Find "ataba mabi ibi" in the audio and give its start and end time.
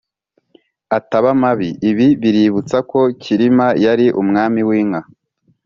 0.97-2.07